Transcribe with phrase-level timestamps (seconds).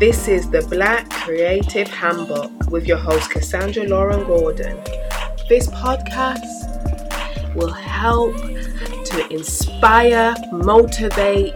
[0.00, 4.82] This is the Black Creative Handbook with your host, Cassandra Lauren Gordon.
[5.46, 11.52] This podcast will help to inspire, motivate,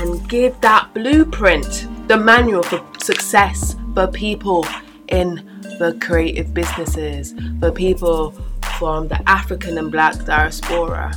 [0.00, 4.66] and give that blueprint, the manual for success for people
[5.08, 5.34] in
[5.78, 8.30] the creative businesses, for people
[8.78, 11.12] from the African and Black diaspora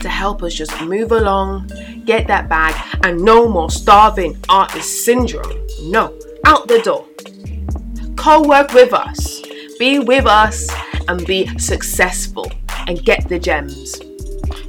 [0.00, 1.70] to help us just move along,
[2.04, 5.66] get that bag, and no more starving artist syndrome.
[5.82, 7.06] No, out the door.
[8.16, 9.42] Co work with us,
[9.78, 10.68] be with us,
[11.08, 12.50] and be successful
[12.86, 14.00] and get the gems.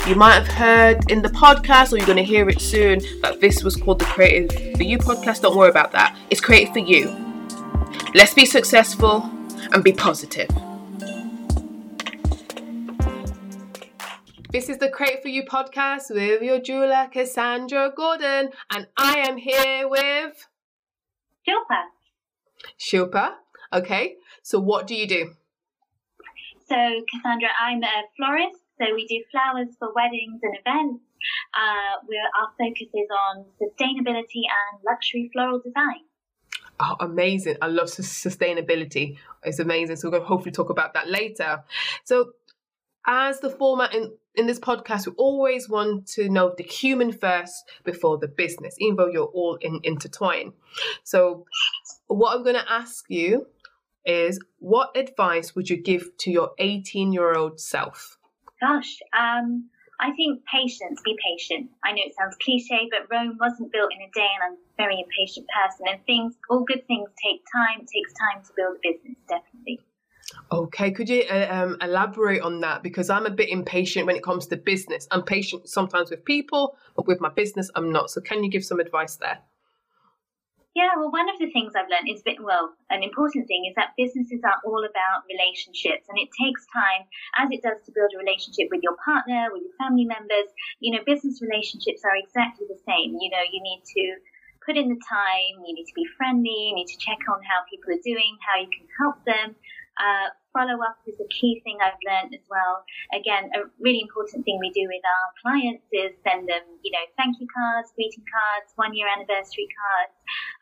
[0.07, 3.39] You might have heard in the podcast, or you're going to hear it soon, that
[3.41, 5.41] this was called the Creative for You podcast.
[5.41, 6.17] Don't worry about that.
[6.29, 7.15] It's created for you.
[8.15, 9.29] Let's be successful
[9.71, 10.49] and be positive.
[14.51, 19.37] This is the Create For You podcast with your jeweler, Cassandra Gordon, and I am
[19.37, 20.47] here with
[21.47, 21.83] Shilpa.
[22.79, 23.33] Shilpa.
[23.71, 25.33] Okay, so what do you do?
[26.67, 26.75] So,
[27.13, 31.03] Cassandra, I'm a florist, so we do flowers for weddings and events.
[31.53, 36.01] Uh, where our focus is on sustainability and luxury floral design.
[36.79, 37.57] Oh, amazing.
[37.61, 39.17] I love sustainability.
[39.43, 39.97] It's amazing.
[39.97, 41.63] So, we're going to hopefully talk about that later.
[42.03, 42.31] So,
[43.05, 47.69] as the format in, in this podcast, we always want to know the human first
[47.83, 50.53] before the business, even though you're all in, intertwined.
[51.03, 51.45] So,
[52.07, 53.47] what I'm going to ask you
[54.05, 58.17] is what advice would you give to your 18 year old self?
[58.61, 59.69] Gosh, um,
[59.99, 61.69] I think patience, be patient.
[61.83, 64.77] I know it sounds cliche, but Rome wasn't built in a day, and I'm a
[64.77, 65.87] very impatient person.
[65.89, 67.81] And things, all good things take time.
[67.81, 69.79] It takes time to build a business, definitely.
[70.51, 72.81] Okay, could you uh, um, elaborate on that?
[72.81, 75.07] Because I'm a bit impatient when it comes to business.
[75.11, 78.09] I'm patient sometimes with people, but with my business, I'm not.
[78.09, 79.39] So, can you give some advice there?
[80.73, 83.93] Yeah, well, one of the things I've learned is, well, an important thing is that
[83.97, 87.05] businesses are all about relationships, and it takes time,
[87.37, 90.49] as it does to build a relationship with your partner, with your family members.
[90.79, 93.17] You know, business relationships are exactly the same.
[93.21, 94.03] You know, you need to
[94.65, 97.65] put in the time, you need to be friendly, you need to check on how
[97.65, 99.57] people are doing, how you can help them.
[99.99, 102.83] Uh, follow up is a key thing I've learned as well.
[103.13, 107.05] Again, a really important thing we do with our clients is send them, you know,
[107.17, 110.15] thank you cards, greeting cards, one year anniversary cards,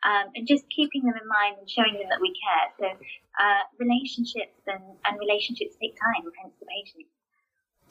[0.04, 2.66] um, and just keeping them in mind and showing them that we care.
[2.78, 2.86] So,
[3.38, 7.08] uh, relationships and, and relationships take time, hence the patience.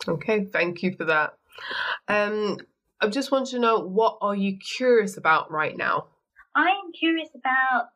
[0.07, 1.34] Okay, thank you for that.
[2.07, 2.57] Um,
[3.02, 6.07] I just want to know what are you curious about right now?
[6.56, 7.90] I am curious about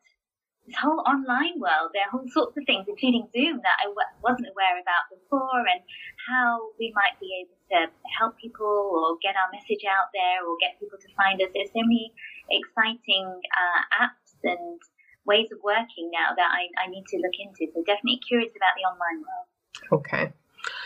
[0.72, 1.92] this whole online world.
[1.92, 5.68] There are all sorts of things, including Zoom, that I w- wasn't aware about before,
[5.68, 5.84] and
[6.16, 8.64] how we might be able to help people
[8.96, 11.52] or get our message out there or get people to find us.
[11.52, 12.16] There's so many
[12.48, 14.80] exciting uh, apps and
[15.28, 17.68] ways of working now that I, I need to look into.
[17.76, 19.48] So definitely curious about the online world.
[19.92, 20.32] Okay.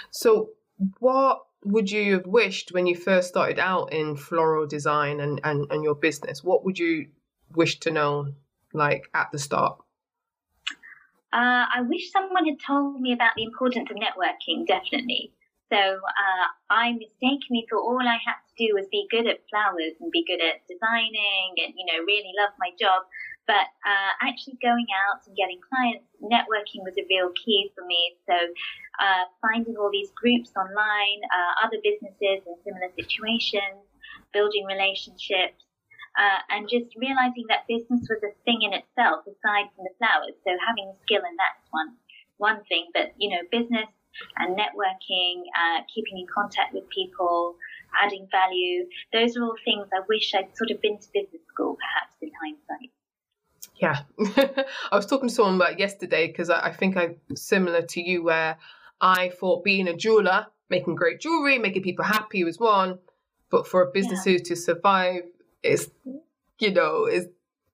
[0.10, 0.50] So
[1.00, 5.70] what would you have wished when you first started out in floral design and, and,
[5.70, 6.44] and your business?
[6.44, 7.08] What would you
[7.54, 8.34] wish to know
[8.76, 9.80] like at the start?
[11.34, 15.34] Uh, I wish someone had told me about the importance of networking, definitely.
[15.68, 19.98] So uh, I mistakenly thought all I had to do was be good at flowers
[20.00, 23.04] and be good at designing and, you know, really love my job.
[23.48, 28.16] But uh, actually going out and getting clients, networking was a real key for me.
[28.30, 28.38] So
[29.02, 33.84] uh, finding all these groups online, uh, other businesses in similar situations,
[34.34, 35.65] building relationships,
[36.18, 40.36] uh, and just realizing that business was a thing in itself aside from the flowers.
[40.44, 41.96] So having skill in that's one
[42.38, 43.88] one thing, but you know, business
[44.38, 47.56] and networking, uh, keeping in contact with people,
[48.02, 48.86] adding value.
[49.14, 52.32] Those are all things I wish I'd sort of been to business school, perhaps in
[52.42, 52.92] hindsight.
[53.76, 58.02] Yeah, I was talking to someone about yesterday because I, I think I'm similar to
[58.02, 58.58] you, where
[59.02, 63.00] I thought being a jeweler, making great jewelry, making people happy was one,
[63.50, 64.38] but for a business yeah.
[64.38, 65.24] to survive,
[65.66, 65.92] is
[66.60, 67.28] you know is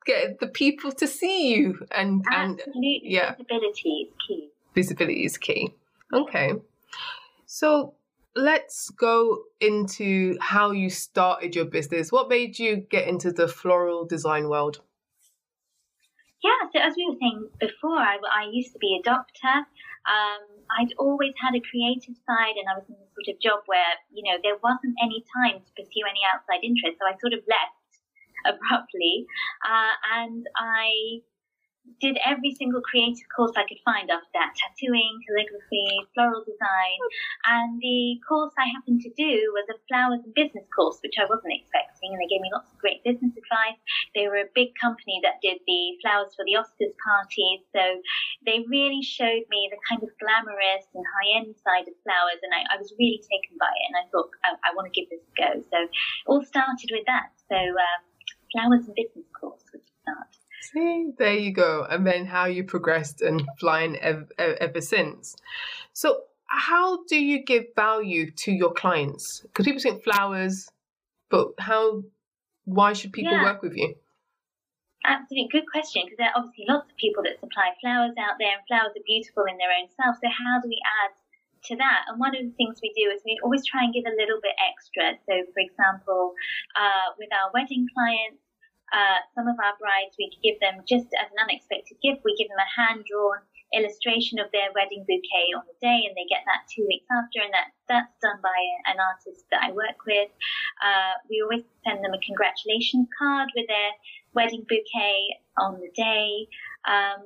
[0.06, 3.02] get the people to see you and Absolutely.
[3.04, 3.32] and yeah.
[3.36, 4.50] visibility is key.
[4.74, 5.74] Visibility is key.
[6.14, 6.54] Okay.
[7.46, 7.94] So
[8.36, 12.12] let's go into how you started your business.
[12.12, 14.82] What made you get into the floral design world?
[16.44, 19.68] Yeah so as we were saying before i, I used to be a doctor.
[20.02, 20.42] Um,
[20.80, 23.94] I'd always had a creative side and I was in a sort of job where,
[24.10, 26.98] you know, there wasn't any time to pursue any outside interest.
[26.98, 27.81] So I sort of left
[28.46, 29.26] abruptly.
[29.66, 31.22] Uh, and I
[32.00, 37.00] did every single creative course I could find after that tattooing, calligraphy, floral design.
[37.46, 41.26] And the course I happened to do was a flowers and business course, which I
[41.26, 42.14] wasn't expecting.
[42.14, 43.78] And they gave me lots of great business advice.
[44.14, 47.66] They were a big company that did the flowers for the Oscars parties.
[47.74, 47.84] So
[48.46, 52.42] they really showed me the kind of glamorous and high end side of flowers.
[52.42, 53.86] And I, I was really taken by it.
[53.90, 55.52] And I thought, I, I want to give this a go.
[55.70, 55.94] So it
[56.30, 57.34] all started with that.
[57.50, 58.02] So um,
[58.52, 60.28] flowers and business course the start.
[60.62, 61.86] See, there you go.
[61.90, 65.36] And then how you progressed and flying ev- ever since.
[65.94, 69.42] So, how do you give value to your clients?
[69.42, 70.70] Because people think flowers,
[71.30, 72.04] but how,
[72.66, 73.44] why should people yeah.
[73.44, 73.96] work with you?
[75.04, 76.04] Absolutely, good question.
[76.06, 79.08] Because there are obviously lots of people that supply flowers out there, and flowers are
[79.08, 80.18] beautiful in their own self.
[80.22, 81.16] So, how do we add
[81.70, 82.10] to that.
[82.10, 84.40] And one of the things we do is we always try and give a little
[84.42, 85.18] bit extra.
[85.28, 86.34] So, for example,
[86.76, 88.42] uh, with our wedding clients,
[88.92, 92.52] uh, some of our brides, we give them just as an unexpected gift, we give
[92.52, 93.40] them a hand drawn
[93.74, 97.40] illustration of their wedding bouquet on the day, and they get that two weeks after,
[97.40, 98.60] and that, that's done by
[98.92, 100.28] an artist that I work with.
[100.84, 103.92] Uh, we always send them a congratulations card with their
[104.36, 106.52] wedding bouquet on the day.
[106.84, 107.24] Um,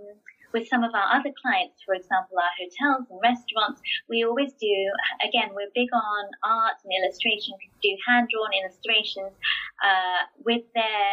[0.56, 4.75] with some of our other clients, for example, our hotels and restaurants, we always do,
[5.19, 9.36] again, we're big on art and illustration, we do hand drawn illustrations
[9.84, 11.07] uh, with their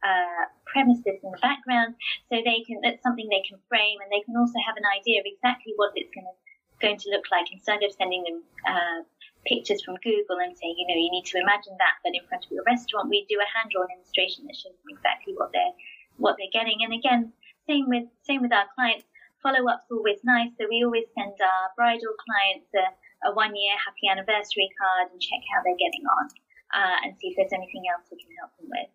[0.00, 1.92] uh, premises in the background,
[2.32, 5.20] so they can that's something they can frame, and they can also have an idea
[5.20, 6.36] of exactly what it's going to
[6.82, 9.00] going to look like instead of sending them uh,
[9.46, 12.42] pictures from Google and saying, you know, you need to imagine that, but in front
[12.42, 15.76] of your restaurant, we do a hand drawn illustration that shows them exactly what they're
[16.18, 16.82] what they're getting.
[16.82, 17.32] And again,
[17.68, 19.04] same with same with our clients.
[19.42, 22.86] Follow up's always nice, so we always send our bridal clients a,
[23.28, 26.26] a one year happy anniversary card and check how they're getting on,
[26.74, 28.88] uh, and see if there's anything else we can help them with.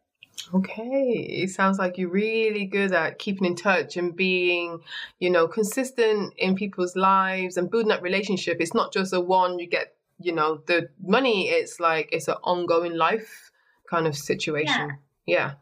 [0.53, 4.79] Okay, it sounds like you're really good at keeping in touch and being,
[5.19, 8.57] you know, consistent in people's lives and building that relationship.
[8.61, 11.49] It's not just a one you get, you know, the money.
[11.49, 13.51] It's like it's an ongoing life
[13.89, 14.97] kind of situation.
[15.25, 15.35] Yeah.
[15.35, 15.53] yeah.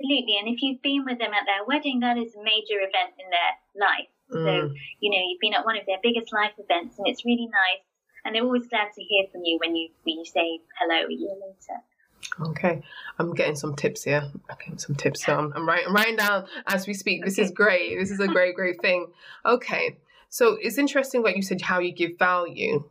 [0.00, 0.36] Absolutely.
[0.38, 3.28] And if you've been with them at their wedding, that is a major event in
[3.28, 4.08] their life.
[4.32, 4.44] Mm.
[4.44, 7.46] So, you know, you've been at one of their biggest life events and it's really
[7.46, 7.84] nice.
[8.24, 11.12] And they're always glad to hear from you when you when you say hello a
[11.12, 12.50] year later.
[12.50, 12.82] Okay,
[13.18, 14.22] I'm getting some tips here.
[14.22, 15.24] I'm getting some tips.
[15.24, 17.24] So I'm, I'm, writing, I'm writing down as we speak.
[17.24, 17.44] This okay.
[17.44, 17.98] is great.
[17.98, 19.06] This is a great, great thing.
[19.46, 19.96] Okay,
[20.28, 22.84] so it's interesting what you said, how you give value,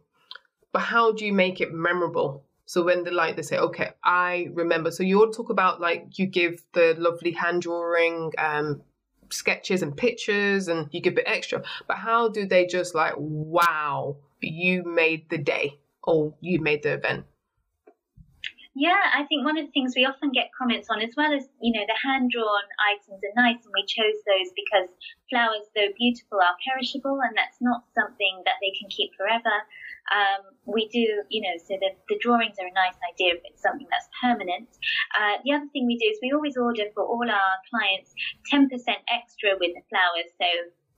[0.72, 2.44] but how do you make it memorable?
[2.70, 4.92] So when the like they say, okay, I remember.
[4.92, 8.84] So you all talk about like you give the lovely hand drawing um,
[9.32, 11.64] sketches and pictures, and you give it extra.
[11.88, 16.94] But how do they just like, wow, you made the day or you made the
[16.94, 17.26] event?
[18.78, 21.50] Yeah, I think one of the things we often get comments on, as well as,
[21.60, 24.94] you know, the hand drawn items are nice, and we chose those because
[25.30, 29.66] flowers, though beautiful, are perishable, and that's not something that they can keep forever.
[30.14, 33.62] Um, we do, you know, so the, the drawings are a nice idea if it's
[33.62, 34.70] something that's permanent.
[35.18, 38.14] Uh, the other thing we do is we always order for all our clients
[38.54, 38.70] 10%
[39.10, 40.30] extra with the flowers.
[40.38, 40.50] So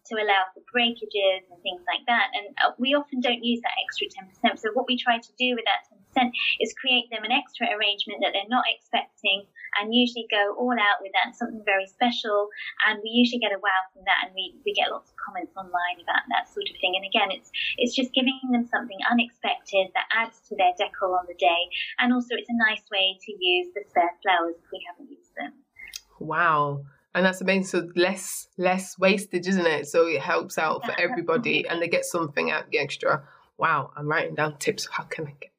[0.10, 2.34] to allow for breakages and things like that.
[2.34, 4.58] And uh, we often don't use that extra 10%.
[4.58, 5.86] So what we try to do with that
[6.18, 9.46] 10% is create them an extra arrangement that they're not expecting
[9.80, 12.50] and usually go all out with that, something very special.
[12.90, 15.56] And we usually get a wow from that and we, we get lots of comments
[15.56, 16.98] online about that sort of thing.
[16.98, 21.30] And again, it's, it's just giving them something unexpected that adds to their decor on
[21.30, 21.70] the day.
[22.02, 25.32] And also it's a nice way to use the spare flowers if we haven't used
[25.38, 25.54] them.
[26.20, 27.66] Wow and that's amazing.
[27.66, 29.88] So less less wastage, isn't it?
[29.88, 33.24] So it helps out for everybody, and they get something out the extra.
[33.58, 34.88] Wow, I'm writing down tips.
[34.92, 35.52] How can I get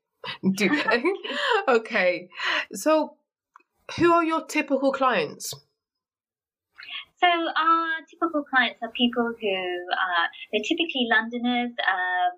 [0.57, 1.03] do that?
[1.69, 2.29] okay,
[2.73, 3.17] so
[3.99, 5.55] who are your typical clients?
[7.23, 12.35] So our typical clients are people who are they're typically Londoners uh,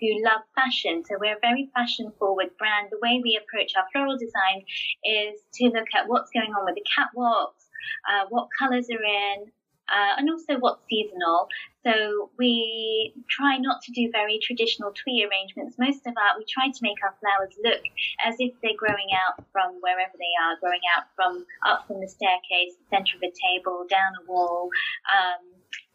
[0.00, 1.04] who love fashion.
[1.06, 2.88] So we're a very fashion forward brand.
[2.90, 4.66] The way we approach our floral design
[5.04, 7.63] is to look at what's going on with the catwalks,
[8.08, 9.52] uh, what colours are in,
[9.88, 11.48] uh, and also what's seasonal.
[11.84, 15.76] So we try not to do very traditional twee arrangements.
[15.78, 17.82] Most of our, we try to make our flowers look
[18.24, 22.08] as if they're growing out from wherever they are, growing out from up from the
[22.08, 24.70] staircase, the centre of a table, down a wall.
[25.12, 25.44] Um,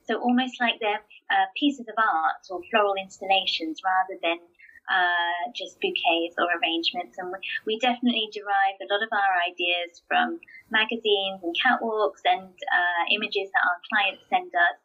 [0.05, 4.37] so almost like they're uh, pieces of art or floral installations rather than
[4.89, 7.17] uh, just bouquets or arrangements.
[7.17, 10.39] And we, we, definitely derive a lot of our ideas from
[10.71, 14.77] magazines and catwalks and uh, images that our clients send us.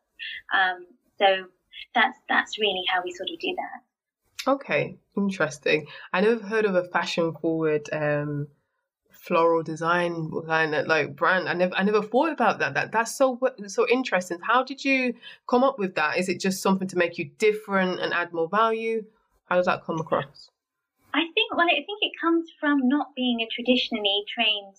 [0.53, 0.87] Um,
[1.19, 1.49] so
[1.95, 4.51] that's that's really how we sort of do that.
[4.51, 5.87] Okay, interesting.
[6.13, 8.49] I never heard of a fashion forward um,
[9.11, 11.49] floral design kind of like brand.
[11.49, 12.75] I never I never thought about that.
[12.75, 14.39] That that's so so interesting.
[14.43, 15.15] How did you
[15.49, 16.19] come up with that?
[16.19, 19.05] Is it just something to make you different and add more value?
[19.47, 20.51] How does that come across?
[21.13, 24.75] I think well, I think it comes from not being a traditionally trained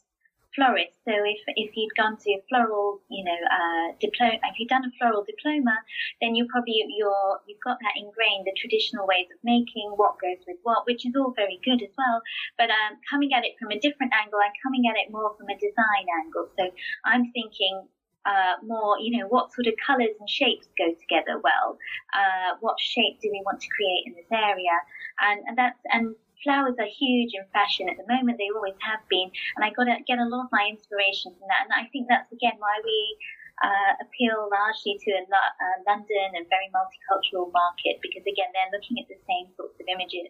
[0.56, 0.96] florist.
[1.04, 4.88] So if, if you'd gone to a floral, you know, uh, diploma, if you'd done
[4.88, 5.76] a floral diploma,
[6.22, 10.40] then you probably you're you've got that ingrained, the traditional ways of making, what goes
[10.48, 12.24] with what, which is all very good as well.
[12.58, 15.52] But um, coming at it from a different angle, I'm coming at it more from
[15.52, 16.48] a design angle.
[16.58, 16.72] So
[17.04, 17.88] I'm thinking
[18.26, 21.78] uh, more, you know, what sort of colours and shapes go together well?
[22.14, 24.76] Uh, what shape do we want to create in this area?
[25.22, 28.38] And, and that's, and flowers are huge in fashion at the moment.
[28.38, 31.48] They always have been, and I got to get a lot of my inspiration from
[31.50, 31.66] that.
[31.66, 33.18] And I think that's again why we
[33.64, 39.00] uh, appeal largely to a uh, London and very multicultural market because again they're looking
[39.00, 40.30] at the same sorts of images,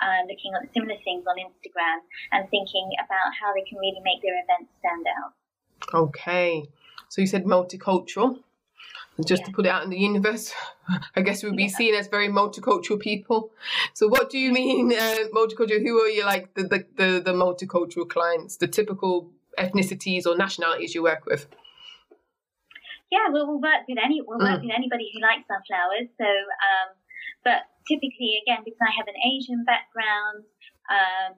[0.00, 2.00] uh, looking at similar things on Instagram
[2.32, 5.36] and thinking about how they can really make their events stand out.
[5.92, 6.64] Okay,
[7.12, 8.38] so you said multicultural
[9.26, 9.46] just yeah.
[9.46, 10.50] to put it out in the universe,
[11.16, 11.76] I guess we'd be yeah.
[11.76, 13.50] seen as very multicultural people.
[13.92, 15.82] So, what do you mean uh, multicultural?
[15.82, 20.94] Who are you like the, the, the, the, multicultural clients, the typical ethnicities or nationalities
[20.94, 21.46] you work with?
[23.10, 24.62] Yeah, well, we'll work with any we'll work mm.
[24.62, 26.08] with anybody who likes our flowers.
[26.16, 26.96] So, um,
[27.44, 30.44] but typically, again, because I have an Asian background,
[30.88, 31.36] um,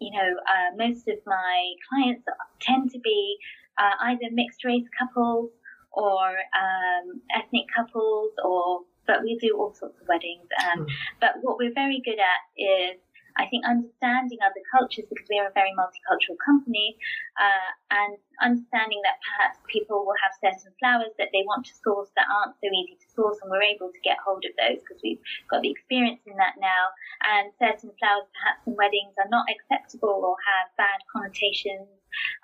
[0.00, 2.24] you know, uh, most of my clients
[2.58, 3.38] tend to be
[3.78, 5.50] uh, either mixed race couples
[5.92, 10.46] or um, ethnic couples, or but we do all sorts of weddings.
[10.64, 10.90] Um, mm.
[11.20, 13.00] But what we're very good at is
[13.38, 16.96] I think understanding other cultures because we are a very multicultural company
[17.36, 22.08] uh, and understanding that perhaps people will have certain flowers that they want to source
[22.16, 25.00] that aren't so easy to source and we're able to get hold of those because
[25.04, 26.84] we've got the experience in that now.
[27.24, 31.88] And certain flowers perhaps in weddings are not acceptable or have bad connotations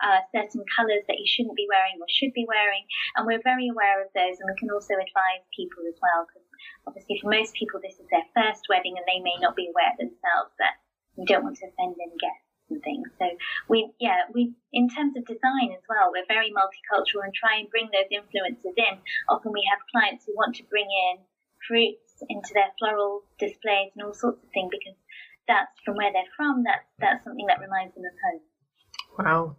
[0.04, 2.84] uh, certain colours that you shouldn't be wearing or should be wearing
[3.16, 6.41] and we're very aware of those and we can also advise people as well because
[6.86, 9.92] obviously for most people this is their first wedding and they may not be aware
[9.98, 10.82] themselves that
[11.16, 13.08] we don't want to offend any guests and things.
[13.18, 13.28] So
[13.68, 17.70] we, yeah, we, in terms of design as well, we're very multicultural and try and
[17.70, 18.94] bring those influences in.
[19.28, 21.20] Often we have clients who want to bring in
[21.68, 24.96] fruits into their floral displays and all sorts of things because
[25.46, 26.64] that's from where they're from.
[26.64, 28.42] That's, that's something that reminds them of home.
[29.18, 29.56] Wow.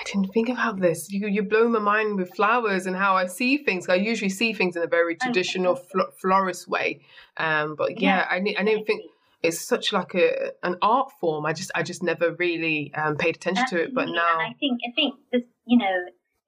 [0.00, 1.10] I didn't think about this.
[1.10, 3.88] You you blow my mind with flowers and how I see things.
[3.88, 7.00] I usually see things in a very oh, traditional fl- florist way,
[7.36, 9.02] um, but yeah, yeah I, I didn't think
[9.42, 11.44] it's such like a an art form.
[11.44, 13.88] I just I just never really um, paid attention Absolutely.
[13.88, 15.96] to it, but now and I think I think this you know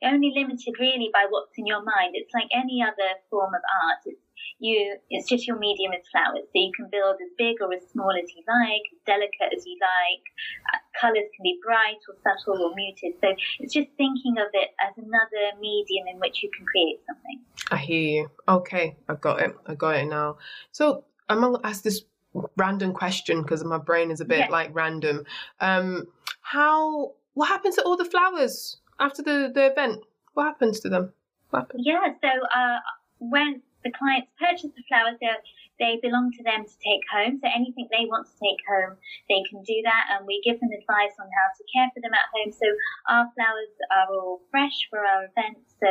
[0.05, 2.15] only limited really by what's in your mind.
[2.15, 4.03] It's like any other form of art.
[4.07, 4.22] It's
[4.59, 7.83] you it's just your medium is flowers, so you can build as big or as
[7.93, 10.25] small as you like, as delicate as you like.
[10.73, 13.15] Uh, colors can be bright or subtle or muted.
[13.21, 17.41] So it's just thinking of it as another medium in which you can create something.
[17.71, 18.31] I hear you.
[18.49, 19.55] Okay, I got it.
[19.67, 20.39] I got it now.
[20.73, 22.03] So I'm gonna ask this
[22.57, 24.49] random question because my brain is a bit yeah.
[24.49, 25.25] like random.
[25.61, 26.07] Um,
[26.41, 30.01] how what happens to all the flowers after the, the event?
[30.35, 31.13] What happens to them?
[31.53, 31.83] Happens?
[31.85, 32.79] Yeah, so uh,
[33.19, 35.19] when the clients purchase the flowers,
[35.79, 37.43] they belong to them to take home.
[37.43, 38.95] So anything they want to take home,
[39.29, 42.15] they can do that, and we give them advice on how to care for them
[42.15, 42.55] at home.
[42.55, 42.69] So
[43.11, 45.75] our flowers are all fresh for our events.
[45.83, 45.91] So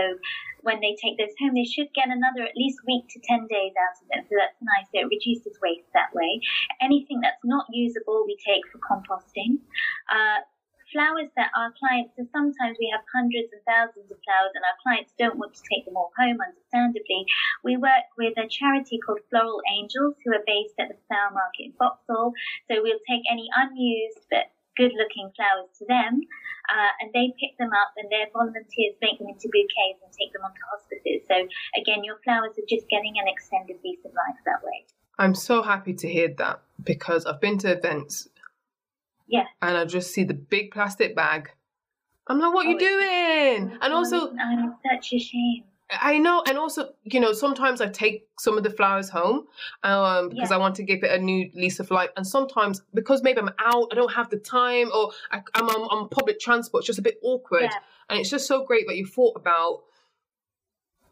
[0.64, 3.74] when they take those home, they should get another at least week to 10 days
[3.76, 4.24] out of them.
[4.30, 4.88] So that's nice.
[4.94, 6.40] It reduces waste that way.
[6.80, 9.60] Anything that's not usable, we take for composting.
[10.08, 10.46] Uh,
[10.92, 14.78] flowers that our clients, so sometimes we have hundreds and thousands of flowers and our
[14.84, 17.26] clients don't want to take them all home, understandably.
[17.64, 21.72] We work with a charity called Floral Angels who are based at the Flower Market
[21.72, 22.36] in Vauxhall.
[22.70, 26.22] So we'll take any unused but good looking flowers to them
[26.70, 30.32] uh, and they pick them up and their volunteers make them into bouquets and take
[30.34, 31.28] them onto hospices.
[31.28, 31.36] So
[31.80, 34.86] again, your flowers are just getting an extended lease of life that way.
[35.20, 38.28] I'm so happy to hear that because I've been to events.
[39.32, 39.46] Yeah.
[39.62, 41.50] And I just see the big plastic bag.
[42.28, 43.78] I'm like, what are you oh, doing?
[43.82, 45.64] And also, oh, such a shame.
[45.90, 49.48] I know, and also, you know, sometimes I take some of the flowers home
[49.84, 50.56] um, because yeah.
[50.56, 52.10] I want to give it a new lease of life.
[52.16, 55.82] And sometimes, because maybe I'm out, I don't have the time, or I, am on,
[55.90, 57.64] on, public transport, it's just a bit awkward.
[57.64, 57.80] Yeah.
[58.10, 59.84] And it's just so great that you thought about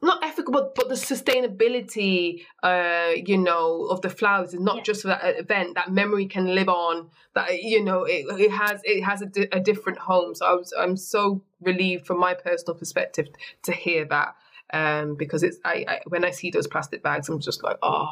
[0.01, 4.83] not ethical, but, but the sustainability, uh, you know, of the flowers is not yeah.
[4.83, 5.75] just for that event.
[5.75, 7.09] That memory can live on.
[7.35, 10.35] That you know, it, it has it has a, di- a different home.
[10.35, 13.27] So I was I'm so relieved from my personal perspective
[13.63, 14.35] to hear that
[14.71, 18.07] um, because it's I, I, when I see those plastic bags, I'm just like, oh,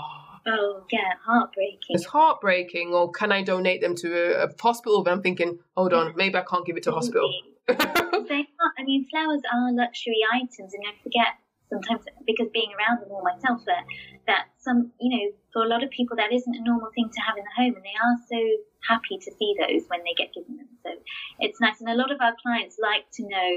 [0.49, 1.79] Oh, yeah, heartbreaking.
[1.89, 2.93] It's heartbreaking.
[2.93, 5.03] Or can I donate them to a, a hospital?
[5.03, 7.29] But I'm thinking, hold on, maybe I can't give it to a hospital.
[7.67, 11.35] they are, I mean, flowers are luxury items, and I forget
[11.69, 13.83] sometimes because being around them all myself that
[14.27, 17.21] that some you know for a lot of people that isn't a normal thing to
[17.21, 18.39] have in the home, and they are so
[18.87, 20.69] happy to see those when they get given them.
[20.83, 20.91] So
[21.39, 23.49] it's nice, and a lot of our clients like to know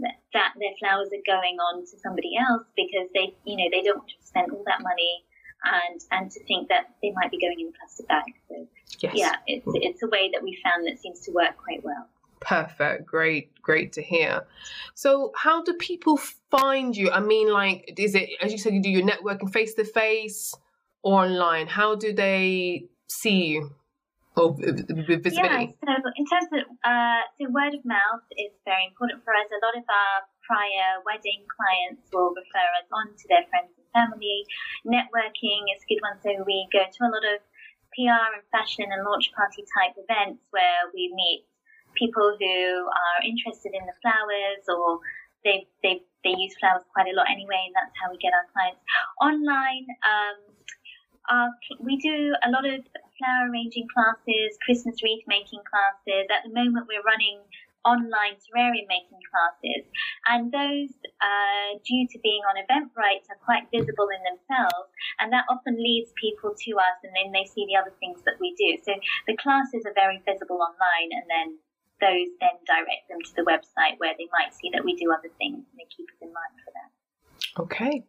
[0.00, 3.82] that, that their flowers are going on to somebody else because they you know they
[3.82, 5.24] don't want to spend all that money
[5.64, 8.30] and and to think that they might be going in a plastic bag.
[8.48, 8.66] So
[9.00, 9.12] yes.
[9.14, 12.06] yeah, it's it's a way that we found that seems to work quite well.
[12.40, 13.06] Perfect.
[13.06, 13.50] Great.
[13.62, 14.46] Great to hear.
[14.94, 16.18] So, how do people
[16.50, 17.10] find you?
[17.10, 20.54] I mean, like, is it, as you said, you do your networking face to face
[21.02, 21.66] or online?
[21.66, 23.74] How do they see you?
[24.36, 25.34] Or visibility?
[25.34, 29.50] Yeah, so in terms of, uh, so word of mouth is very important for us.
[29.50, 30.16] A lot of our
[30.46, 34.46] prior wedding clients will refer us on to their friends and family.
[34.86, 36.16] Networking is a good one.
[36.22, 37.42] So we go to a lot of
[37.98, 41.42] PR and fashion and launch party type events where we meet
[41.98, 45.00] people who are interested in the flowers or
[45.44, 48.46] they they they use flowers quite a lot anyway, and that's how we get our
[48.50, 48.82] clients.
[49.22, 50.38] Online, um,
[51.30, 52.82] our, we do a lot of
[53.18, 56.26] flower arranging classes, Christmas wreath making classes.
[56.26, 57.38] At the moment, we're running
[57.86, 59.86] online terrarium making classes,
[60.26, 60.90] and those,
[61.22, 64.90] uh, due to being on Eventbrite, are quite visible in themselves,
[65.22, 68.36] and that often leads people to us, and then they see the other things that
[68.42, 68.74] we do.
[68.82, 68.98] So
[69.30, 71.48] the classes are very visible online, and then
[72.00, 75.30] those then direct them to the website where they might see that we do other
[75.38, 77.62] things and they keep us in mind for that.
[77.62, 78.04] Okay.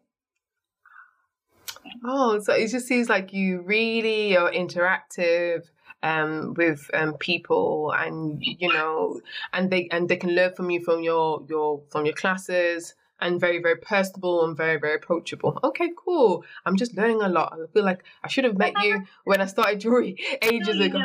[2.04, 5.64] Oh, so it just seems like you really are interactive
[6.04, 9.20] um, with um, people, and you know,
[9.54, 13.40] and they and they can learn from you from your your from your classes, and
[13.40, 15.60] very, very personable and very, very approachable.
[15.64, 16.44] Okay, cool.
[16.66, 17.54] I'm just learning a lot.
[17.54, 21.00] I feel like I should have met you when I started jewelry ages no, ago.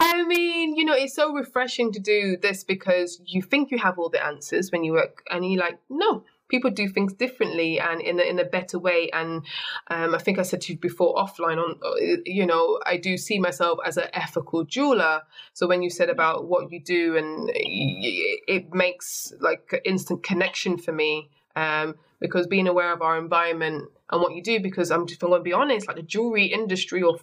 [0.00, 3.98] I mean, you know, it's so refreshing to do this because you think you have
[3.98, 8.00] all the answers when you work, and you're like, no, people do things differently and
[8.00, 9.10] in a, in a better way.
[9.12, 9.42] And
[9.90, 13.16] um, I think I said to you before offline on, uh, you know, I do
[13.16, 15.22] see myself as an ethical jeweler.
[15.54, 20.92] So when you said about what you do, and it makes like instant connection for
[20.92, 21.30] me.
[21.56, 25.30] Um, because being aware of our environment and what you do, because I'm just I'm
[25.30, 27.18] going to be honest, like the jewelry industry or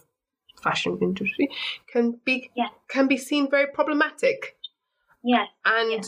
[0.62, 1.48] fashion industry
[1.90, 2.68] can be yeah.
[2.88, 4.56] can be seen very problematic.
[5.24, 5.48] Yes.
[5.64, 6.04] And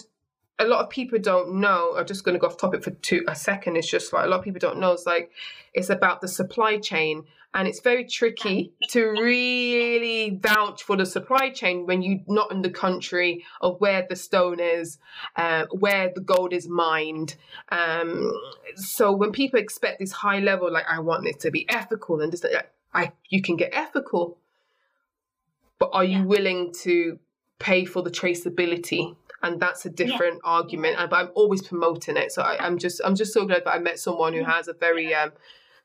[0.59, 1.95] a lot of people don't know.
[1.97, 3.77] I'm just going to go off topic for two a second.
[3.77, 4.93] It's just like a lot of people don't know.
[4.93, 5.31] It's like
[5.75, 11.51] it's about the supply chain, and it's very tricky to really vouch for the supply
[11.51, 14.99] chain when you're not in the country of where the stone is,
[15.37, 17.35] uh, where the gold is mined.
[17.71, 18.33] Um,
[18.77, 22.31] so when people expect this high level, like I want it to be ethical, and
[22.31, 24.39] just like, I you can get ethical,
[25.79, 27.19] but are you willing to
[27.59, 29.17] pay for the traceability?
[29.43, 30.51] And that's a different yeah.
[30.51, 30.97] argument.
[31.11, 32.33] But I'm always promoting it.
[32.33, 34.73] So I, am just I'm just so glad that I met someone who has a
[34.73, 35.33] very um,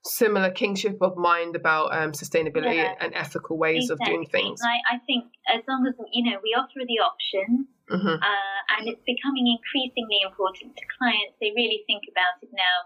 [0.03, 2.95] similar kingship of mind about um, sustainability yeah.
[3.01, 4.05] and ethical ways exactly.
[4.05, 4.61] of doing things.
[4.63, 8.17] I, I, think as long as you know we offer the options, mm-hmm.
[8.21, 11.35] uh, and it's becoming increasingly important to clients.
[11.41, 12.77] They really think about it now.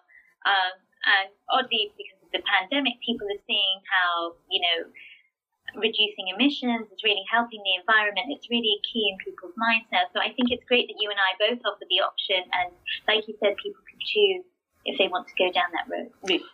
[0.46, 4.90] Um, and oddly, because of the pandemic, people are seeing how you know
[5.76, 8.28] reducing emissions, it's really helping the environment.
[8.30, 10.06] It's really key in people's minds now.
[10.14, 12.74] So I think it's great that you and I both offer the option, and
[13.08, 14.46] like you said, people can choose
[14.86, 16.48] if they want to go down that road, route.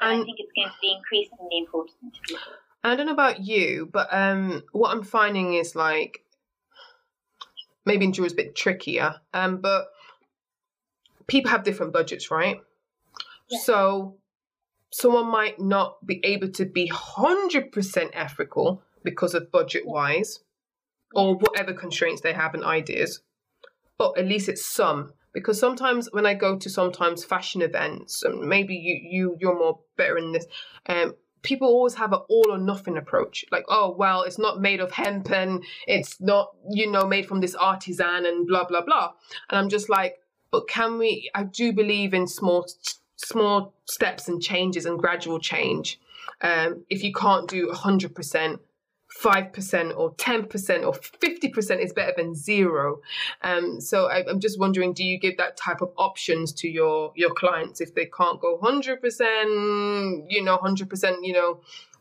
[0.00, 2.52] And, I think it's going to be increasingly important to people.
[2.82, 6.24] I don't know about you, but um, what I'm finding is like
[7.84, 9.86] maybe in jewelry is a bit trickier, um, but
[11.26, 12.60] people have different budgets, right?
[13.48, 13.58] Yeah.
[13.60, 14.16] So
[14.94, 20.38] someone might not be able to be 100% ethical because of budget wise
[21.16, 23.20] or whatever constraints they have and ideas,
[23.98, 25.12] but at least it's some.
[25.32, 29.80] Because sometimes when I go to sometimes fashion events, and maybe you, you you're more
[29.96, 30.46] better in this,
[30.86, 33.44] um, people always have an all or nothing approach.
[33.50, 37.40] Like, oh well, it's not made of hemp and it's not, you know, made from
[37.40, 39.10] this artisan and blah blah blah.
[39.50, 40.20] And I'm just like,
[40.52, 42.64] but can we I do believe in small
[43.16, 46.00] small steps and changes and gradual change.
[46.40, 48.58] Um, if you can't do 100%,
[49.22, 53.00] 5% or 10% or 50% is better than zero.
[53.42, 57.12] Um, so I, am just wondering, do you give that type of options to your,
[57.14, 61.60] your clients if they can't go 100%, you know, 100%, you know,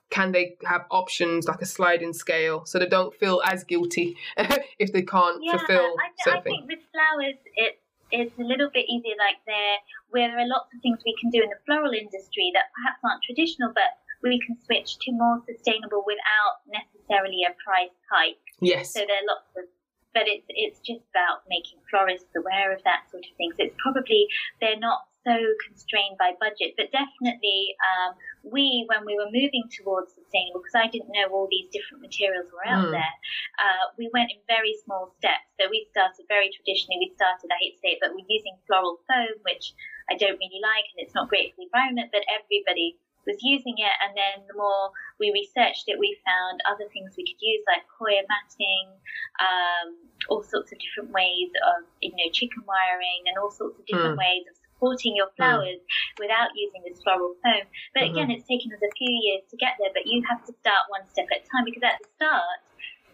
[0.10, 4.16] can they have options like a sliding scale so they don't feel as guilty
[4.78, 5.96] if they can't yeah, fulfill
[6.28, 7.80] I, I think with flowers, it,
[8.14, 9.78] it's a little bit easier like there
[10.14, 13.02] where there are lots of things we can do in the floral industry that perhaps
[13.02, 18.40] aren't traditional but we can switch to more sustainable without necessarily a price hike.
[18.64, 18.94] Yes.
[18.96, 19.68] So there are lots of
[20.14, 23.52] but it's it's just about making florists aware of that sort of thing.
[23.58, 24.30] So it's probably
[24.62, 25.34] they're not so
[25.68, 30.92] constrained by budget, but definitely um, we when we were moving towards sustainable, because I
[30.92, 32.92] didn't know all these different materials were out Mm.
[32.92, 33.16] there,
[33.60, 35.48] uh, we went in very small steps.
[35.60, 37.00] So we started very traditionally.
[37.08, 39.74] We started, I hate to say it, but we're using floral foam, which
[40.12, 42.12] I don't really like, and it's not great for the environment.
[42.12, 44.92] But everybody was using it, and then the more
[45.24, 48.92] we researched it, we found other things we could use, like coir matting,
[49.40, 49.96] um,
[50.28, 54.20] all sorts of different ways of, you know, chicken wiring, and all sorts of different
[54.20, 54.28] Mm.
[54.28, 55.80] ways of supporting your flowers
[56.20, 57.64] without using this floral foam.
[57.96, 60.54] But again, it's taken us a few years to get there, but you have to
[60.60, 62.60] start one step at a time because at the start,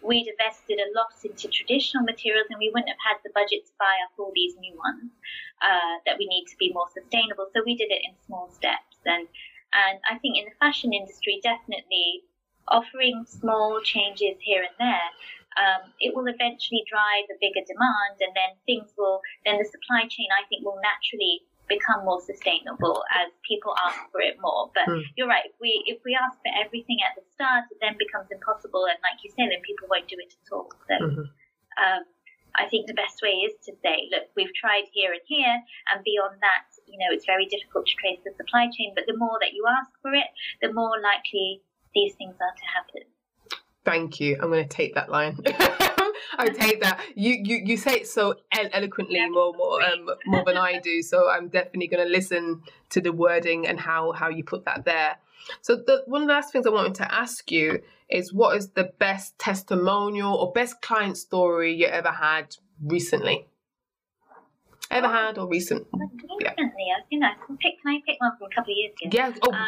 [0.02, 3.72] we'd invested a lot into traditional materials and we wouldn't have had the budget to
[3.78, 5.12] buy up all these new ones
[5.62, 7.46] uh, that we need to be more sustainable.
[7.54, 8.98] So we did it in small steps.
[9.06, 9.28] And,
[9.70, 12.26] and I think in the fashion industry, definitely
[12.66, 15.10] offering small changes here and there,
[15.60, 20.08] um, it will eventually drive a bigger demand and then things will, then the supply
[20.08, 24.70] chain, I think, will naturally become more sustainable as people ask for it more.
[24.74, 25.06] But Hmm.
[25.16, 25.46] you're right.
[25.46, 28.84] If we if we ask for everything at the start, it then becomes impossible.
[28.90, 30.68] And like you say, then people won't do it at all.
[30.90, 31.30] So Mhm.
[31.78, 32.02] um,
[32.56, 35.62] I think the best way is to say, look, we've tried here and here,
[35.94, 38.92] and beyond that, you know, it's very difficult to trace the supply chain.
[38.94, 40.26] But the more that you ask for it,
[40.60, 41.62] the more likely
[41.94, 43.04] these things are to happen.
[43.84, 44.36] Thank you.
[44.40, 45.38] I'm going to take that line.
[46.38, 47.00] I take that.
[47.14, 51.02] You you you say it so elo- eloquently more more um, more than I do.
[51.02, 54.84] So I'm definitely going to listen to the wording and how how you put that
[54.84, 55.16] there.
[55.62, 58.70] So the one of the last things I wanted to ask you is what is
[58.70, 63.46] the best testimonial or best client story you ever had recently?
[64.90, 65.86] Ever had or recent?
[66.40, 66.50] Yeah.
[66.50, 67.80] I I can pick.
[67.80, 69.10] Can I pick one from a couple of years ago?
[69.12, 69.32] Yeah.
[69.42, 69.66] Oh, Uh,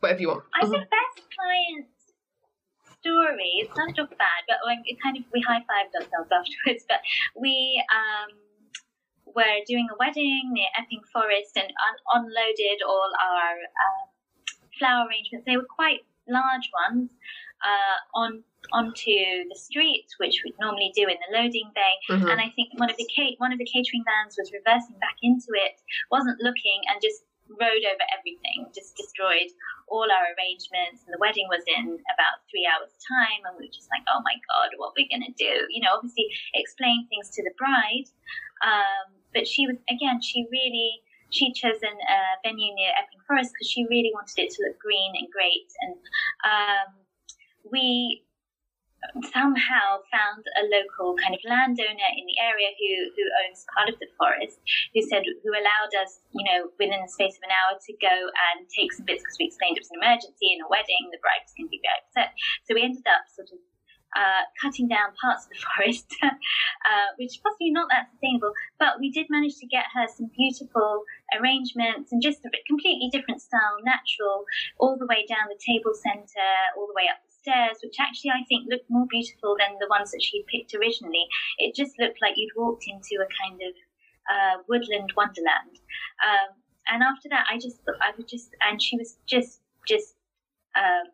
[0.00, 0.44] whatever you want.
[0.54, 0.70] I Mhm.
[0.70, 1.86] think best client
[3.00, 3.62] story.
[3.62, 6.84] It sounds not bad, but like it kind of we high fived ourselves afterwards.
[6.88, 7.00] But
[7.38, 8.30] we um,
[9.34, 14.04] were doing a wedding near Epping Forest and un- unloaded all our uh,
[14.78, 15.44] flower arrangements.
[15.46, 17.10] They were quite large ones
[17.64, 19.16] uh, on onto
[19.48, 21.94] the street, which we'd normally do in the loading bay.
[22.10, 22.30] Mhm.
[22.30, 23.06] And I think one of the
[23.38, 25.80] one of the catering vans was reversing back into it,
[26.10, 29.48] wasn't looking, and just rode over everything, just destroyed
[29.88, 31.04] all our arrangements.
[31.04, 34.20] And the wedding was in about three hours' time, and we were just like, oh
[34.24, 35.64] my god, what are we gonna do?
[35.72, 38.08] You know, obviously explain things to the bride,
[38.60, 41.02] um, but she was again, she really.
[41.30, 45.12] She'd chosen a venue near Epping Forest because she really wanted it to look green
[45.12, 45.68] and great.
[45.84, 45.92] And
[46.40, 46.88] um,
[47.70, 48.24] we
[49.30, 53.94] somehow found a local kind of landowner in the area who, who owns part of
[54.02, 54.58] the forest
[54.90, 58.10] who said who allowed us you know within the space of an hour to go
[58.50, 61.22] and take some bits because we explained it was an emergency in a wedding the
[61.22, 62.34] bride was going to be very upset.
[62.66, 63.58] So we ended up sort of
[64.16, 68.96] uh, cutting down parts of the forest, uh, which is possibly not that sustainable, but
[68.96, 71.04] we did manage to get her some beautiful
[71.36, 74.48] arrangements and just a bit completely different style, natural,
[74.80, 78.44] all the way down the table center, all the way up stairs, which actually I
[78.48, 81.24] think looked more beautiful than the ones that she'd picked originally.
[81.58, 83.74] It just looked like you'd walked into a kind of
[84.28, 85.80] uh, woodland wonderland.
[86.20, 86.52] Um,
[86.88, 90.14] and after that, I just thought I would just, and she was just, just.
[90.76, 91.10] Um,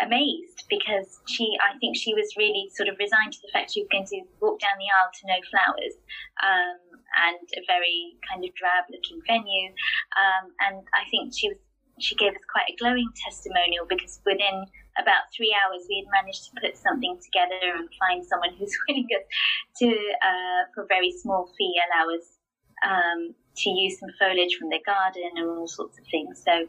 [0.00, 3.82] amazed because she I think she was really sort of resigned to the fact she
[3.82, 5.94] was going to walk down the aisle to no flowers
[6.42, 6.98] um,
[7.30, 9.70] and a very kind of drab looking venue
[10.18, 11.58] um, and I think she was
[12.00, 14.64] she gave us quite a glowing testimonial because within
[14.98, 19.08] about three hours we had managed to put something together and find someone who's willing
[19.16, 19.24] us
[19.78, 22.38] to uh, for a very small fee allow us
[22.84, 26.66] um, to use some foliage from their garden and all sorts of things so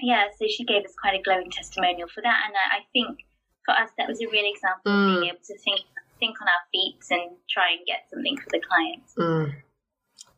[0.00, 3.20] yeah, so she gave us quite a glowing testimonial for that, and I, I think
[3.64, 5.14] for us that was a real example Mm.
[5.14, 5.80] of being able to think
[6.18, 9.02] think on our feet and try and get something for the client.
[9.18, 9.54] Mm.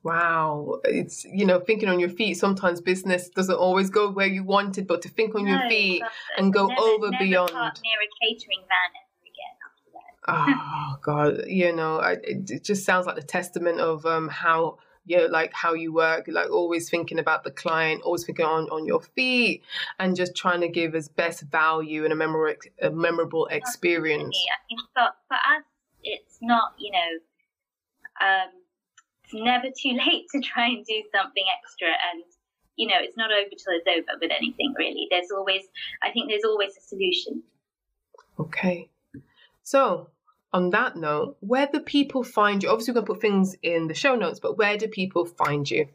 [0.02, 2.34] Wow, it's you know thinking on your feet.
[2.34, 6.02] Sometimes business doesn't always go where you wanted, but to think on your feet
[6.38, 7.50] and go never, over never beyond.
[7.52, 10.56] near a catering van ever again after that.
[10.60, 15.18] oh god you know I, it, just sounds like the testament of um how you
[15.18, 18.86] know like how you work like always thinking about the client always thinking on on
[18.86, 19.62] your feet
[19.98, 24.46] and just trying to give as best value and a memorable a memorable experience Definitely.
[24.50, 25.64] I think for, for us,
[26.02, 27.10] it's not, you know,
[28.20, 28.50] um,
[29.26, 31.88] it's never too late to try and do something extra.
[31.88, 32.22] And,
[32.76, 35.08] you know, it's not over till it's over with anything, really.
[35.10, 35.62] There's always,
[36.02, 37.42] I think there's always a solution.
[38.38, 38.88] okay
[39.62, 40.08] so
[40.52, 43.88] on that note where do people find you obviously we're going to put things in
[43.88, 45.88] the show notes but where do people find you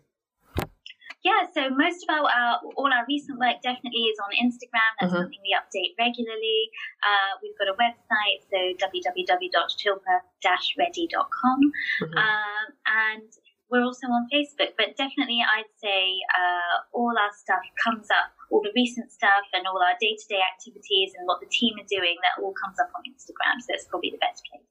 [1.23, 4.91] yeah, so most of our, uh, all our recent work definitely is on Instagram.
[4.99, 5.17] That's Mhm.
[5.29, 6.71] something we update regularly.
[7.03, 11.59] Uh, we've got a website, so www.shilpa-reddy.com.
[12.01, 12.17] Mhm.
[12.17, 13.31] Um, and
[13.69, 18.61] we're also on Facebook, but definitely I'd say uh, all our stuff comes up, all
[18.61, 21.85] the recent stuff and all our day to day activities and what the team are
[21.87, 23.61] doing, that all comes up on Instagram.
[23.61, 24.65] So it's probably the best place.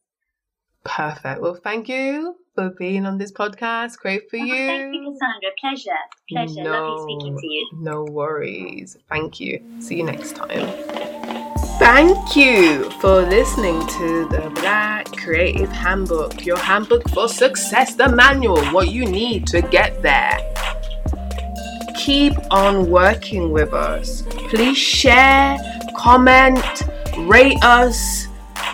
[0.84, 1.40] Perfect.
[1.40, 3.98] Well, thank you for being on this podcast.
[3.98, 4.66] Great for Oh, you.
[4.66, 5.50] Thank you, Cassandra.
[5.60, 5.90] Pleasure.
[6.28, 6.70] Pleasure.
[6.70, 7.68] Lovely speaking to you.
[7.74, 8.96] No worries.
[9.08, 9.62] Thank you.
[9.80, 10.68] See you next time.
[11.78, 18.62] Thank you for listening to the Black Creative Handbook, your handbook for success, the manual,
[18.66, 20.38] what you need to get there.
[21.96, 24.22] Keep on working with us.
[24.50, 25.56] Please share,
[25.96, 26.82] comment,
[27.20, 28.26] rate us.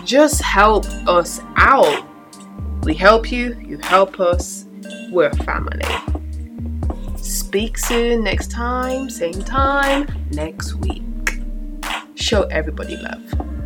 [0.07, 2.07] Just help us out.
[2.83, 4.65] We help you, you help us.
[5.11, 5.83] We're family.
[7.17, 11.41] Speak soon next time, same time, next week.
[12.15, 13.56] Show everybody love.